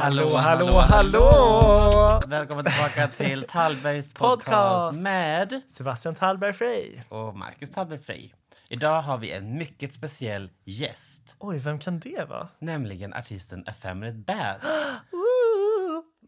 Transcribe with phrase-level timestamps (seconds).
[0.00, 2.20] Hallå, hallå, hallå!
[2.28, 5.02] Välkommen tillbaka till Tallbergs podcast, Podcast.
[5.02, 7.00] med Sebastian Tallberg Frey.
[7.08, 8.30] och Marcus Tallberg Frey.
[8.68, 12.48] Idag har vi en mycket speciell gäst, Oj, vem kan det vara?
[12.58, 14.62] nämligen artisten Effeminate Bass.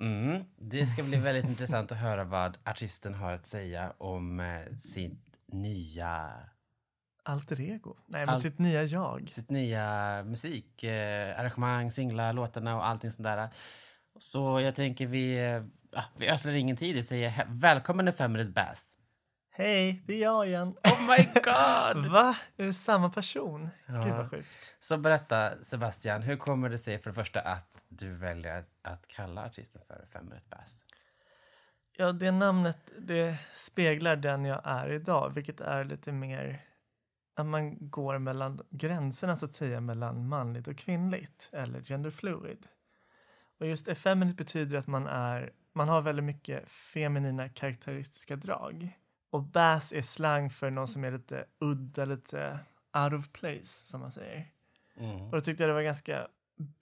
[0.00, 4.61] Mm, det ska bli väldigt intressant att höra vad artisten har att säga om eh,
[4.93, 5.20] sitt
[5.52, 6.30] nya,
[7.23, 7.96] Alter ego?
[8.07, 9.29] Nej, men Al- sitt nya jag.
[9.30, 13.49] sitt nya musik, eh, arrangemang, singlar, låtarna och allting sånt där.
[14.18, 18.89] Så jag tänker vi, eh, ah, vi ödslar ingen tid och säger välkommen Effeminate Bass.
[19.54, 20.68] Hej, det är jag igen.
[20.68, 22.07] Oh my god!
[22.13, 22.36] Va?
[22.57, 23.68] Är det samma person?
[23.86, 24.04] Ja.
[24.04, 24.49] Gud vad sjukt.
[24.80, 29.44] Så berätta Sebastian, hur kommer det sig för det första att du väljer att, kalla
[29.44, 30.85] artisten för Feminate Bass?
[31.96, 36.61] Ja, det namnet det speglar den jag är idag, vilket är lite mer
[37.34, 42.66] att man går mellan gränserna så att säga mellan manligt och kvinnligt eller genderfluid.
[43.58, 48.98] Och just effeminate betyder att man är man har väldigt mycket feminina karaktäristiska drag.
[49.30, 52.58] Och bass är slang för någon som är lite udda, lite
[52.97, 54.46] out of place som man säger.
[54.96, 55.20] Mm.
[55.20, 56.28] Och då tyckte jag det var ganska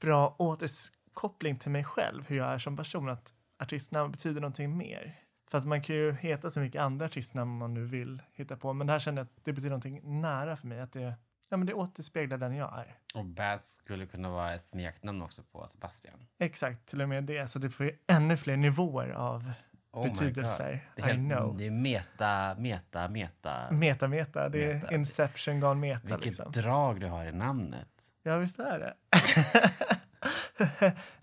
[0.01, 5.21] bra återkoppling till mig själv, hur jag är som person, att artistnamn betyder någonting mer.
[5.51, 8.73] För att man kan ju heta så mycket andra artistnamn man nu vill hitta på,
[8.73, 11.15] men det här kände jag att det betyder någonting nära för mig, att det,
[11.49, 12.97] ja, men det återspeglar den jag är.
[13.15, 16.27] Och Bass skulle kunna vara ett smeknamn också på Sebastian.
[16.39, 19.53] Exakt, till och med det, så det får ju ännu fler nivåer av
[19.93, 20.89] Oh betydelser.
[20.97, 21.29] Det är, I know.
[21.31, 23.71] helt, det är meta, meta, meta.
[23.71, 24.95] Meta, meta, det är Meta.
[24.95, 26.53] Inception gone meta Vilket liksom.
[26.53, 27.89] drag du har i namnet.
[28.23, 28.95] Ja, visst är det.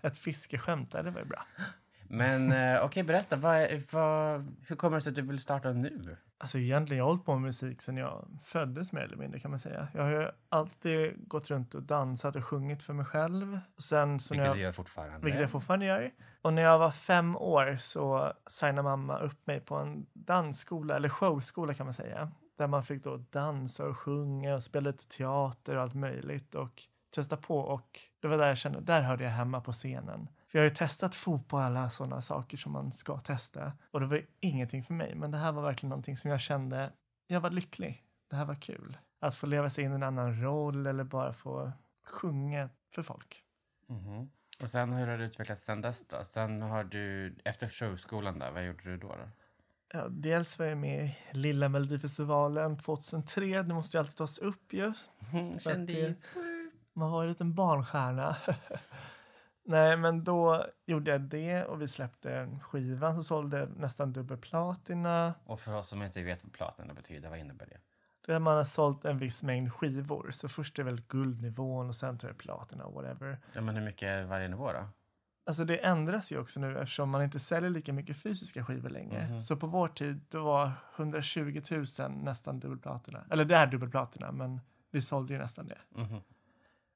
[0.00, 1.46] Ett fiskeskämt, det var ju bra.
[2.08, 3.36] Men eh, okej, berätta.
[3.36, 6.16] Vad, vad, hur kommer det sig att du vill starta nu?
[6.38, 9.50] Alltså egentligen, jag har hållit på med musik sedan jag föddes mer eller mindre kan
[9.50, 9.88] man säga.
[9.94, 13.60] Jag har ju alltid gått runt och dansat och sjungit för mig själv.
[13.76, 15.24] Och sen så Vilket jag, du gör fortfarande.
[15.24, 16.10] vilket jag fortfarande gör.
[16.42, 21.08] Och när jag var fem år så signade mamma upp mig på en dansskola, eller
[21.08, 22.30] showskola kan man säga.
[22.58, 26.54] Där man fick då dansa och sjunga och spela lite teater och allt möjligt.
[26.54, 26.82] Och
[27.14, 30.28] testa på och det var där jag kände, där hörde jag hemma på scenen.
[30.48, 33.72] För jag har ju testat fotboll och alla sådana saker som man ska testa.
[33.90, 35.14] Och det var ju ingenting för mig.
[35.14, 36.92] Men det här var verkligen någonting som jag kände,
[37.26, 38.04] jag var lycklig.
[38.30, 38.98] Det här var kul.
[39.20, 41.72] Att få leva sig in i en annan roll eller bara få
[42.06, 43.42] sjunga för folk.
[43.86, 44.30] Mhm.
[44.62, 46.24] Och sen hur har det utvecklats sen dess då?
[46.24, 49.08] Sen har du, efter showskolan där, vad gjorde du då?
[49.08, 49.28] då?
[49.92, 53.62] Ja, dels var jag med i Lilla Melodifestivalen 2003.
[53.62, 54.92] Det måste ju alltid tas upp ju.
[55.32, 56.16] Mm, det- Kändis.
[56.92, 58.36] Man var ju en liten barnstjärna.
[59.68, 64.38] Nej, men då gjorde jag det och vi släppte en skiva som sålde nästan dubbel
[64.38, 65.34] platina.
[65.44, 67.78] Och för oss som inte vet vad platina betyder, vad innebär det?
[68.26, 70.30] Där man har sålt en viss mängd skivor.
[70.30, 73.38] Så först är väl guldnivån och sen tror jag platina och whatever.
[73.52, 74.88] Ja, men hur mycket är varje nivå då?
[75.46, 79.28] Alltså det ändras ju också nu eftersom man inte säljer lika mycket fysiska skivor längre.
[79.28, 79.40] Mhm.
[79.40, 83.24] Så på vår tid då var 120 000 nästan dubbelplatina.
[83.30, 85.78] Eller det är dubbelplatina men vi sålde ju nästan det.
[85.90, 86.20] Mhm.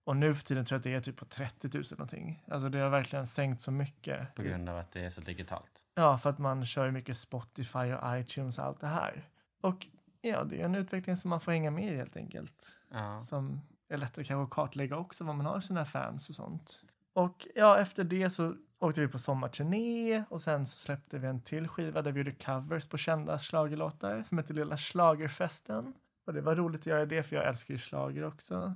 [0.04, 2.44] Och nu för tiden tror jag att det är typ på 30 000 någonting.
[2.50, 4.34] Alltså det har verkligen sänkt så mycket.
[4.34, 5.84] På grund av att det är så digitalt.
[5.94, 9.28] Ja, för att man kör mycket Spotify och iTunes och allt det här.
[9.60, 9.86] Och
[10.20, 12.76] ja, det är en utveckling som man får hänga med i helt enkelt.
[12.90, 13.20] Ja.
[13.20, 16.80] Som är lättare kanske att kartlägga också vad man har sina fans och sånt.
[17.12, 21.42] Och ja, efter det så åkte vi på sommarturné och sen så släppte vi en
[21.42, 25.94] till skiva där vi gjorde covers på kända schlagerlåtar som heter Lilla Schlagerfesten.
[26.26, 28.74] Och det var roligt att göra det för jag älskar ju schlager också,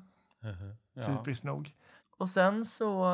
[0.95, 1.03] Ja.
[1.03, 1.75] typiskt nog.
[2.19, 3.05] Och sen så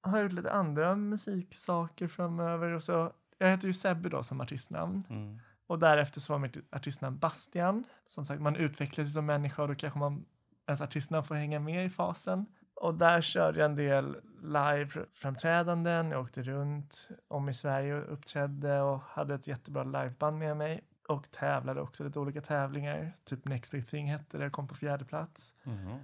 [0.00, 3.12] har jag gjort lite andra musiksaker framöver och så.
[3.38, 5.06] Jag heter ju Sebbe då som artistnamn.
[5.10, 5.40] Mm.
[5.66, 7.84] Och därefter så var mitt artistnamn Bastian.
[8.06, 10.24] Som sagt, man utvecklas ju som människa och då kanske man,
[10.66, 12.46] ens artistnamn får hänga med i fasen.
[12.74, 16.10] Och där körde jag en del live-framträdanden.
[16.10, 20.84] Jag åkte runt om i Sverige och uppträdde och hade ett jättebra liveband med mig.
[21.08, 23.12] Och tävlade också lite olika tävlingar.
[23.24, 25.54] Typ Next Big Thing hette det, jag kom på fjärde plats.
[25.62, 25.98] Mhm.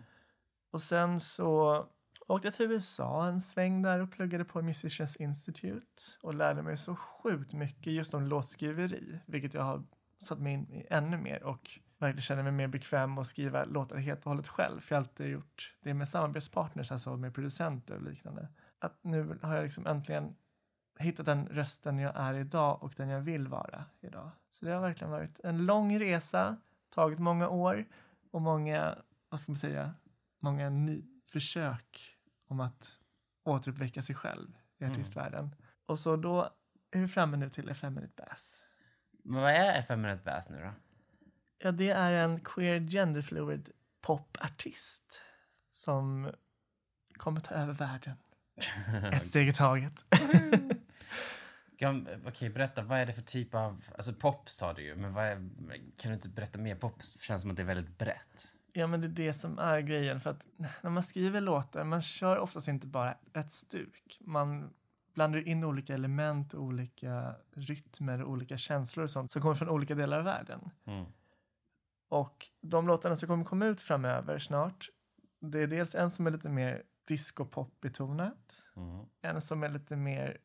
[0.70, 1.87] Och sen så
[2.26, 6.76] åkte jag till USA en sväng där och pluggade på Musicians Institute och lärde mig
[6.76, 9.82] så sjukt mycket just om låtskriveri, vilket jag har
[10.19, 13.64] satt mig in i ännu mer och verkligen känner mig mer bekväm med att skriva
[13.64, 17.34] låtar helt och hållet själv, för jag har alltid gjort det med samarbetspartners, alltså med
[17.34, 18.49] producenter och liknande.
[18.78, 20.37] Att nu har jag liksom äntligen
[20.99, 24.31] hittat den rösten jag är idag och den jag vill vara idag.
[24.50, 26.56] Så det har verkligen varit en lång resa,
[26.94, 27.84] tagit många år
[28.31, 29.94] och många, vad ska man säga,
[30.40, 32.16] många ny försök
[32.48, 32.98] om att
[33.44, 34.92] återuppväcka sig själv i Mm.
[34.92, 35.54] artistvärlden.
[35.87, 36.50] Och så då
[36.90, 38.64] är vi framme nu till Effeminate Bass.
[39.25, 40.72] Men vad är Effeminate Bass nu då?
[41.58, 43.70] Ja, det är en queer genderfluid
[44.00, 45.22] popartist
[45.70, 46.31] som
[47.12, 48.16] kommer ta över världen.
[49.12, 50.04] Ett steg i taget.
[52.26, 53.84] Okej, berätta, vad är det för typ av...
[53.94, 55.34] Alltså pop sa du ju, men vad är,
[55.96, 56.75] kan du inte berätta mer?
[56.75, 58.54] Pop känns som att det är väldigt brett.
[58.72, 60.20] Ja, men det är det som är grejen.
[60.20, 60.46] För att
[60.82, 64.19] när man skriver låtar, man kör oftast inte bara ett stuk.
[64.20, 64.75] Man
[65.14, 70.19] blandar in olika element, olika rytmer, olika känslor och sånt som kommer från olika delar
[70.19, 70.70] av världen.
[70.84, 71.05] Mm.
[72.08, 74.88] Och de låtarna som kommer komma ut framöver snart,
[75.40, 79.06] det är dels en som är lite mer disco-pop-betonat, Mm.
[79.22, 80.38] en som är lite mer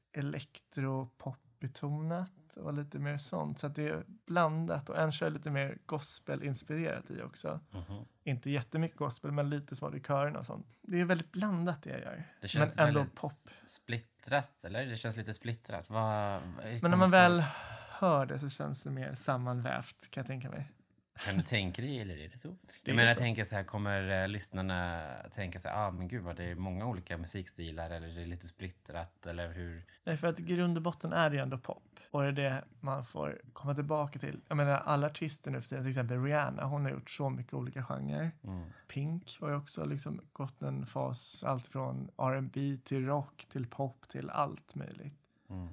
[1.62, 3.60] elektro-pop-betonat och lite mer sånt.
[3.60, 7.60] Så det är blandat och en kör lite mer gospel-inspirerat i också.
[7.72, 8.06] Mhm.
[8.24, 10.68] Inte jättemycket gospel, men lite små i kören och sånt.
[10.82, 12.24] Det är väldigt blandat det jag gör.
[12.42, 13.32] Det känns men ändå pop.
[13.68, 14.86] splittrat, eller?
[14.86, 15.90] Det känns lite splittrat.
[15.90, 16.42] Vad,
[16.82, 17.44] Men när man väl
[17.90, 20.72] hör det så känns det mer sammanvävt, kan jag tänka mig.
[21.20, 22.48] Kan du tänka dig, eller är det så?
[22.48, 26.08] Det jag menar, jag tänker så här, kommer eh, lyssnarna tänka så här, ah, men
[26.08, 29.84] gud vad det är många olika musikstilar eller det är lite splittrat eller hur?
[30.04, 32.00] Nej, för att grund och botten är ju ändå pop.
[32.12, 34.42] Och det är det man får komma tillbaka till.
[34.48, 37.54] Jag menar, alla artister nu för tiden, till exempel Rihanna, hon har gjort så mycket
[37.54, 38.32] olika genrer.
[38.44, 38.66] Mm.
[38.88, 44.08] Pink har ju också liksom gått en fas, allt från R&B till rock till pop
[44.10, 45.14] till allt möjligt.
[45.50, 45.68] Mm.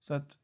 [0.00, 0.38] Så att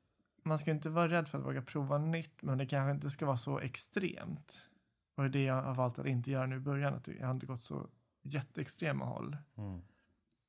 [0.45, 3.27] man ska inte vara rädd för att våga prova nytt, men det kanske inte ska
[3.27, 4.69] vara så extremt.
[5.15, 7.27] Och det är det jag har valt att inte göra nu i början, att jag
[7.27, 7.89] har inte gått så
[8.23, 9.37] jätteextrema håll.
[9.57, 9.83] Mm.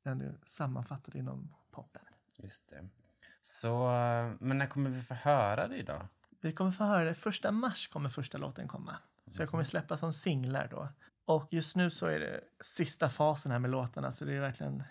[0.04, 2.02] Den är sammanfattad inom poppen.
[2.38, 2.90] Just det.
[3.42, 6.08] Så, eh, men när kommer vi få höra det då?
[6.42, 7.14] Vi kommer få höra det.
[7.14, 8.96] Första mars kommer första låten komma.
[9.32, 10.90] Så jag kommer släppa som singlar då.
[11.26, 14.84] Och just nu så är det sista fasen här med låtarna, så det är verkligen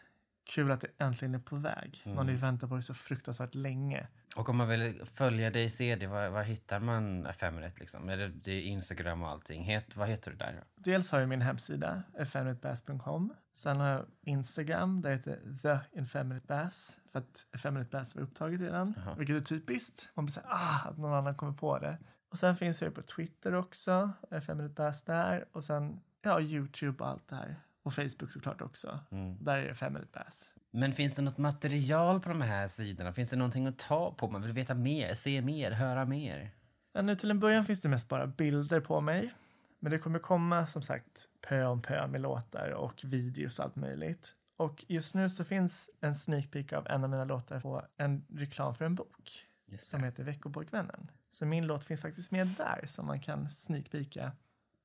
[0.44, 2.02] kul att det äntligen är på väg.
[2.06, 4.06] Man har ju väntat på det så fruktansvärt länge.
[4.37, 8.06] Och om man vill följa dig, se det, var, var hittar man Ephemerate liksom?
[8.06, 9.64] Det, det är Instagram och allting.
[9.64, 10.64] Het, vad heter du där?
[10.76, 13.35] Dels har jag min hemsida, effeminatebass.com.
[13.55, 16.99] Sen har jag Instagram, där heter The Infeminate Bass.
[17.12, 19.14] För att Effeminate Bass var upptaget redan, Jaha.
[19.14, 20.11] vilket är typiskt.
[20.14, 21.99] Man blir så här, ah, att någon annan kommer på det.
[22.31, 25.44] Och sen finns jag på Twitter också, Effeminate Bass där.
[25.52, 27.56] Och sen, ja, YouTube och allt det här.
[27.85, 28.99] Och Facebook såklart också.
[29.11, 29.45] Mm.
[29.45, 30.53] Där är det Effeminate Bass.
[30.71, 33.13] Men finns det något material på de här sidorna?
[33.13, 34.29] Finns det någonting att ta på?
[34.31, 36.51] Man vill veta mer, se mer, höra mer?
[36.93, 39.35] Ja, nu till en början finns det mest bara bilder på mig.
[39.79, 43.77] Men det kommer komma som sagt pö om pö med låtar och videos och allt
[43.77, 44.35] möjligt.
[44.57, 48.27] Och just nu så finns en sneak peek av en av mina låtar på en
[48.29, 51.11] reklam för en bok Just som heter Veckopojkvännen.
[51.31, 54.33] Så min låt finns faktiskt med där som man kan sneak peeka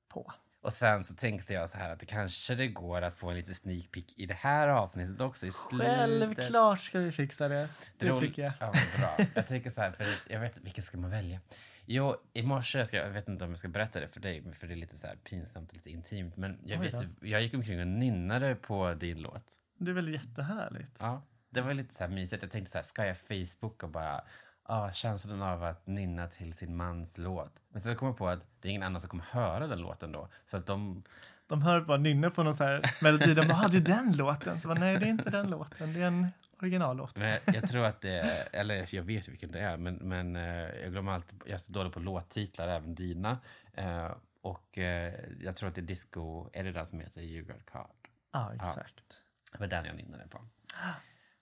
[0.07, 0.33] på.
[0.61, 3.35] Och sen så tänkte jag så här att det kanske det går att få en
[3.35, 5.87] liten sneak peek i det här avsnittet också i slutet.
[5.87, 7.69] Självklart ska vi fixa det.
[7.97, 8.53] Det roll- tycker jag.
[8.59, 9.25] Ja, bra.
[9.35, 11.39] Jag tycker så här, för jag vet, vilken ska man välja?
[11.85, 14.67] Jo, i morse, ska, jag vet inte om jag ska berätta det för dig, för
[14.67, 17.79] det är lite så här pinsamt och lite intimt, men jag, vet, jag gick omkring
[17.81, 19.43] och nynnade på din låt.
[19.77, 20.91] Det är väl jättehärligt.
[20.99, 22.43] Ja, det var lite så här mysigt.
[22.43, 24.23] Jag tänkte så här, ska jag Facebook och bara,
[24.69, 27.53] ah, känslan av att nynna till sin mans låt.
[27.69, 30.11] Men sen kom jag på att det är ingen annan som kommer höra den låten
[30.11, 30.27] då.
[30.45, 31.03] Så att de,
[31.47, 33.33] De hör bara nynna på någon så här melodi.
[33.33, 34.59] De bara, ah, det är den låten.
[34.59, 35.93] Så bara, nej, det är inte den låten.
[35.93, 36.27] Det är en
[36.61, 37.17] originallåt.
[37.17, 40.35] men jag tror att det är, eller jag vet ju vilken det är, men, men
[40.35, 43.37] eh, jag glömmer alltid, jag är så dålig på låttitlar, även dina.
[43.73, 44.11] Eh,
[44.41, 47.65] och eh, jag tror att det är disco, är det den som heter You Got
[47.71, 47.89] Card?
[48.31, 49.23] Ja, exakt.
[49.51, 50.41] Det var den jag nynnade på.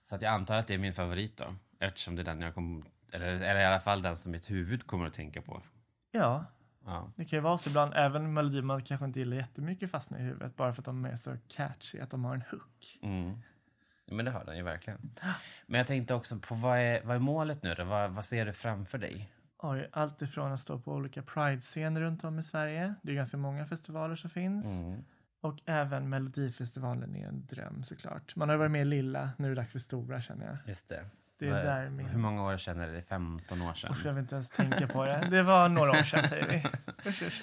[0.08, 2.54] Så att jag antar att det är min favorit då, eftersom det är den jag
[2.54, 5.62] kommer, eller, eller i alla fall den som mitt huvud kommer att tänka på.
[6.10, 6.44] Ja,
[6.84, 7.12] Ja.
[7.16, 7.92] det kan ju vara så ibland.
[7.96, 10.56] Även melodier man kanske inte gillar jättemycket fastnar i huvudet.
[10.56, 12.98] Bara för att de är så catchy, att de har en hook.
[13.02, 13.38] Mm.
[14.10, 15.10] Men det har den ju verkligen.
[15.66, 17.84] Men jag tänkte också på vad är, vad är målet nu då?
[17.84, 19.32] Vad, vad ser du framför dig?
[19.58, 22.94] Oj, allt ifrån att stå på olika Pride-scener runt om i Sverige.
[23.02, 24.80] Det är ganska många festivaler som finns.
[24.80, 25.04] Mm.
[25.40, 28.36] Och även Melodifestivalen är en dröm såklart.
[28.36, 30.56] Man har varit med i Lilla, nu är det dags för Stora känner jag.
[30.68, 31.04] Just det.
[31.38, 32.06] Det är Vad- där min...
[32.06, 33.02] Hur många år sedan är det?
[33.02, 33.90] 15 år sedan?
[33.92, 35.26] Usch, jag vill inte ens tänka på det.
[35.30, 36.64] Det var några år sedan säger vi.
[37.10, 37.42] Usch, usch.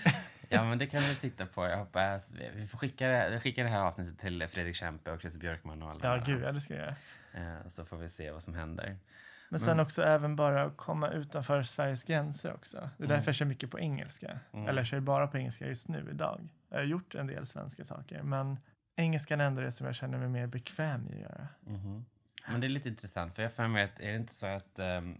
[0.50, 1.66] Ja, men det kan vi titta på.
[1.68, 5.20] Jag hoppas vi får skicka det, vi skickar det här avsnittet till Fredrik Kempe och
[5.22, 6.84] Christer Björkman och alla Ja, gud, ja, det ska jag
[7.34, 7.60] göra.
[7.62, 8.98] Eh, Så får vi se vad som händer.
[9.50, 12.78] Men sen också även bara att komma utanför Sveriges gränser också.
[12.78, 13.10] Det är Mm.
[13.18, 14.40] därför jag kör mycket på engelska.
[14.54, 14.68] Mm.
[14.68, 16.50] Eller jag kör bara på engelska just nu idag.
[16.70, 18.60] Jag har gjort en del svenska saker, men
[18.96, 21.48] engelskan är ändå det som jag känner mig mer bekväm i att göra.
[21.60, 22.06] Mhm.
[22.48, 24.80] Men det är lite intressant, för jag för mig att är det inte så att
[24.80, 25.18] um,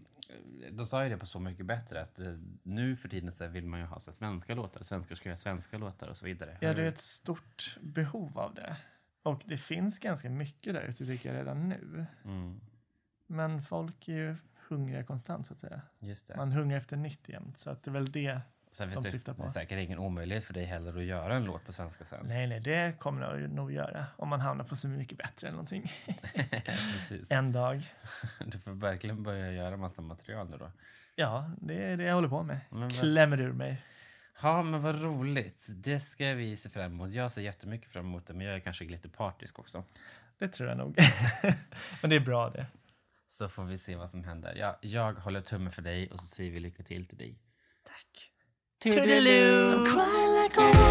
[0.70, 3.66] de sa ju det på Så mycket bättre att eh, nu för tiden så vill
[3.66, 6.58] man ju ha så svenska låtar, svenskar ska göra svenska låtar och så vidare.
[6.60, 8.76] Ja, det är ett stort behov av det.
[9.22, 12.06] Och det finns ganska mycket där ute tycker jag redan nu.
[12.24, 12.60] Mm,
[13.26, 14.36] Men folk är ju
[14.68, 15.82] hungriga konstant så att säga.
[16.00, 16.36] just det.
[16.36, 17.58] Man hungrar efter nytt jämt.
[17.58, 18.40] Så att det är väl det
[18.76, 21.64] Sen de finns det, det säkert ingen omöjlighet för dig heller att göra en låt
[21.66, 22.26] på svenska sen.
[22.26, 25.56] Nej, nej, det kommer jag nog göra om man hamnar på Så mycket bättre eller
[25.56, 25.92] någonting.
[27.28, 27.92] En dag.
[28.46, 30.70] Du får verkligen börja göra massa material nu då.
[31.14, 32.60] Ja, det är det jag håller på med.
[32.70, 33.82] Men Klämmer ur mig.
[34.42, 35.66] Ja, men vad roligt.
[35.68, 37.12] Det ska vi se fram emot.
[37.12, 39.84] Jag ser jättemycket fram emot det, men jag är kanske lite partisk också.
[40.38, 40.98] Det tror jag nog.
[42.00, 42.66] Men det är bra det.
[43.28, 44.54] Så får vi se vad som händer.
[44.54, 47.38] Jag, jag håller tummen för dig och så säger vi lycka till till dig.
[48.92, 49.84] Toodaloo.
[49.84, 50.85] I'm like a